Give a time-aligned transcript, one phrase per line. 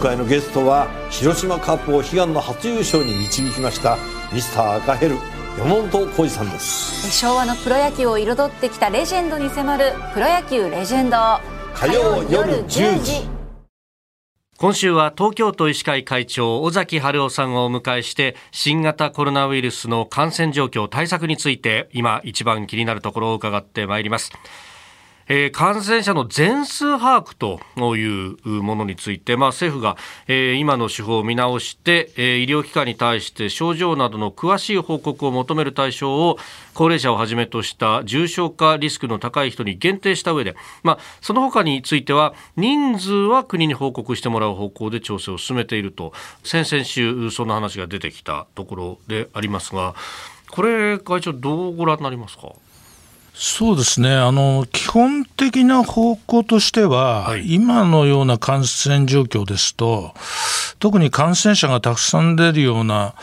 [0.00, 3.98] 回のゲストは広島カップを悲願の初優勝に導きました
[4.32, 5.16] ミスター赤ヘル
[5.58, 7.10] 山本浩二さんです。
[7.10, 11.16] 昭和のプロ野球を彩ってきたレジェンドに迫る「プロ野球レジェンド」
[11.74, 13.28] 火曜夜10時。
[14.56, 24.32] 今週は東京都医師会会長尾崎春夫さんをお迎えして新型コロナウイルスの感染状況対策について今一番気になるところを伺ってまいります
[25.32, 27.60] えー、感染者の全数把握と
[27.96, 29.96] いうものについて、まあ、政府が、
[30.26, 36.36] えー、今の手法を見直して、えー、医療機関に対して症状などの詳しい報告を求める対象を
[36.74, 49.94] 高齢者をはじめとした重症化リスクの高い人に限定した上で、まあ、その他については人数は国に報告してもらう方向で調整を進めていると先々週そんな話が出てきたところでありますが
[50.50, 52.48] これ会長どうご覧になりますか？
[53.34, 54.14] そうですね。
[54.14, 60.14] あの基本的な方向としては、はい、今のような感染状況ですと
[60.78, 63.14] 特に感染者がたくさん出るような、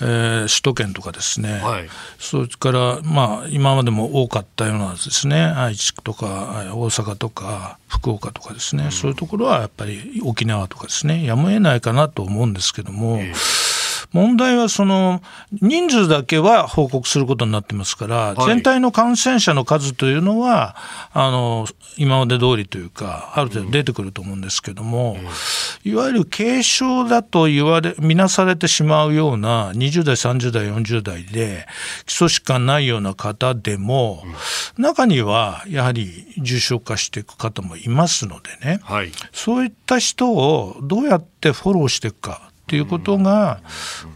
[0.00, 1.88] えー、首都圏とかですね、はい、
[2.18, 11.24] それから、まあ、今までも多かったようなですね愛知とか大阪とか福岡とかですね、うん、そういうところはやっぱり沖縄とかですね。
[11.24, 13.18] やむを得ないかなと思うんですけども。
[13.20, 13.61] えー
[14.12, 20.76] 問題はその人数だけは報告することになってますから、はい、全体の感染者の数というのは
[21.12, 25.16] あの今まで通りというかある程度出てくると思うんですけども、
[25.84, 31.66] うん、いわゆる軽症だと言われ見なされてしまうような20代30代40代で
[32.06, 34.22] 基礎疾患ないような方でも、
[34.76, 43.60] うん、中にはやはり重症化していく方もいますのでね、はい、そういった人をどうやってフォローしていくかっていうことが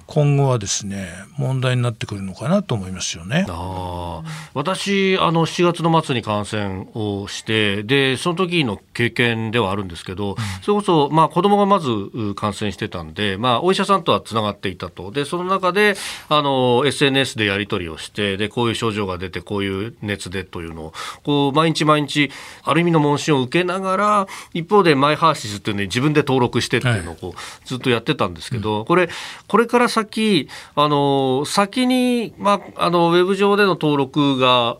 [0.06, 3.44] 今後はですね問題になってくるのかなと思いますよね。
[3.50, 4.22] あ
[4.54, 11.90] 私あの7月の末に感染をしてでその時の経験ではあるんですけど、それこそまあ子供がまず
[12.34, 15.10] 感染してたんで、まあお医者さんとはつながっていたと。
[15.10, 15.94] でその中で
[16.30, 20.92] あの SNS でやり取りをしてでこういう症状が出てこういう熱でというのを
[21.25, 22.31] こう毎日毎日
[22.62, 29.08] ある意味の問診を受けながら一方でマイハーシスっていうのに自分で登録してっていうのをこう、ずっとやってたんですけど、これ
[29.48, 34.78] これから先、あの先に、まあ、あのウェブ上での登録が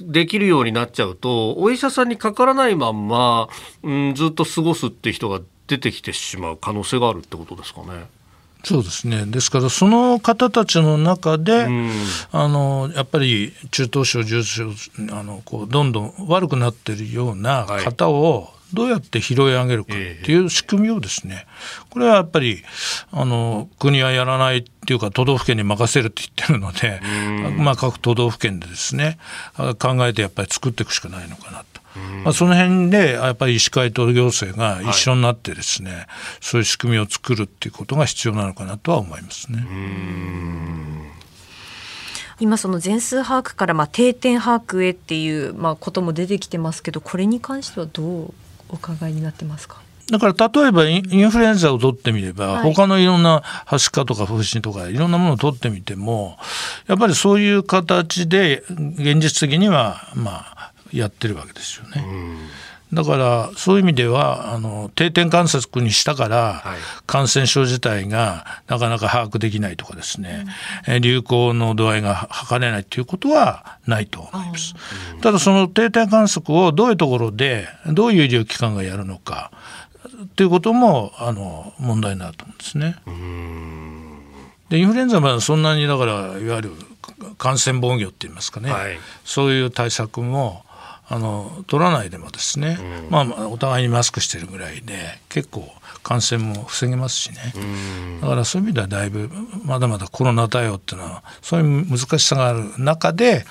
[0.00, 3.48] できるようになっちゃうと、お医者さんにかからないまんま、
[3.82, 8.06] うん、ずっと過ごすって人が出てきてしまう可能性があるってことですかね。
[8.64, 9.24] そうですね。
[9.26, 11.90] ですからその方たちの中で、うん、
[12.30, 14.70] あのやっぱり中等症重症
[15.10, 21.46] あのこうどんどん悪くなっているような方を、はいどうやって拾い上げるかっていう仕組みをですね、
[21.90, 22.62] これはやっぱり
[23.10, 27.00] あの国はやらないっていうか都道府県に任せるって言ってるので、
[27.58, 29.18] まあ、各都道府県でですね
[29.78, 31.82] 考えてやっぱり作っていくしかないのかなと。
[32.24, 36.06] まあ、その辺でやっぱり医師会と行政が一緒になってですね、はい、
[36.40, 39.66] そういう仕組みを作るっていうことが必要なのかなとは思いますね。
[42.40, 48.34] 今その全数把握からまあ定点把握へっていうまあことも出てきてますけどこれに関してはどう？
[48.72, 49.80] お考えになってますか？
[50.10, 56.36] だから例えばインフルエンザを取ってみれば、はい、他のいろんなはしかとか風疹とかいろんなものを取ってみても
[56.88, 62.04] やっぱりそういう形で現実的にはまあやってるわけですよね。
[62.92, 66.62] だからそういう意味ではあの定点観察にしたから、
[67.06, 70.44] 感染症自体がなかなか把握できないとかですね、
[70.86, 74.74] うん、流行の度合いが測れないということはないと思います。
[75.22, 79.50] ただその定点観測をどういうところでどういう医療機関がやるのか
[80.36, 82.96] ということもあの問題になると思うんですね。
[84.68, 86.72] でインフルエンザはそんなにだからいわゆる
[87.38, 90.64] 感染防御って言いますかね、はい、そういう対策も
[91.08, 94.94] あの取らないでもですね、うん、まあ、お互いにマスクしてるぐらいで
[95.28, 95.68] 結構
[96.02, 97.36] 感染も防げますしね、
[98.20, 99.30] だからそういう意味ではだいぶ
[99.64, 103.44] まだまだコロナ対応っていうのはそういう難しさがある中で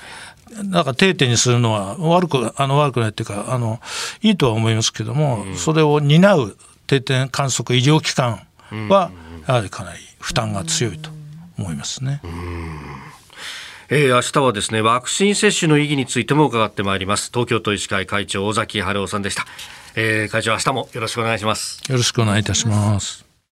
[0.66, 3.79] なんか定点にするのは悪くあの悪くないっていうかあの
[4.22, 6.57] いいとは思いますけども、うん、それを担う
[6.88, 8.41] 定点観測医療機関
[8.90, 9.11] は
[9.47, 11.09] やはりかなり負担が強いと
[11.58, 12.22] 思いますね。
[13.93, 17.29] えー、明日はですねワクチン接種の意義についても伺ってまいります。
[17.29, 19.46] 東京都医師会会長尾崎春夫さんでした、
[19.96, 21.82] えー、会長明日もよろしくお願いします。
[21.90, 23.30] よろしくお願いいたします。